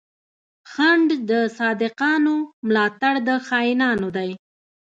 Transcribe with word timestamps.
خنډ 0.71 1.09
د 1.29 1.31
صادقانو، 1.57 2.35
ملا 2.67 2.85
تړ 3.01 3.13
د 3.27 3.29
خاينانو 3.47 4.07
دی 4.17 4.31